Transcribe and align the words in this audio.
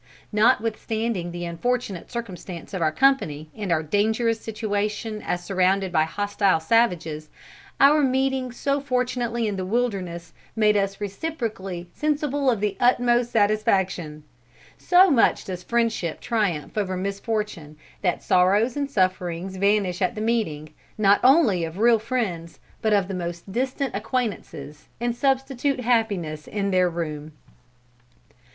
Notwithstanding 0.31 1.29
the 1.31 1.45
unfortunate 1.45 2.09
circumstances 2.09 2.73
of 2.73 2.81
our 2.81 2.91
company, 2.91 3.51
and 3.55 3.71
our 3.71 3.83
dangerous 3.83 4.41
situation 4.41 5.21
as 5.21 5.43
surrounded 5.45 5.91
by 5.91 6.05
hostile 6.05 6.59
savages, 6.59 7.29
our 7.79 8.01
meeting 8.01 8.51
so 8.51 8.79
fortunately 8.81 9.47
in 9.47 9.57
the 9.57 9.63
wilderness 9.63 10.33
made 10.55 10.75
us 10.75 10.99
reciprocally 10.99 11.87
sensible 11.93 12.49
of 12.49 12.61
the 12.61 12.77
utmost 12.79 13.29
satisfaction. 13.29 14.23
So 14.75 15.11
much 15.11 15.45
does 15.45 15.61
friendship 15.61 16.19
triumph 16.19 16.79
over 16.79 16.97
misfortune, 16.97 17.77
that 18.01 18.23
sorrows 18.23 18.75
and 18.75 18.89
sufferings 18.89 19.57
vanish 19.57 20.01
at 20.01 20.15
the 20.15 20.19
meeting, 20.21 20.73
not 20.97 21.19
only 21.23 21.63
of 21.63 21.77
real 21.77 21.99
friends, 21.99 22.59
but 22.81 22.91
of 22.91 23.07
the 23.07 23.13
most 23.13 23.51
distant 23.51 23.93
acquaintances, 23.93 24.87
and 24.99 25.15
substitute 25.15 25.81
happiness 25.81 26.47
in 26.47 26.71
their 26.71 26.89
room." 26.89 27.33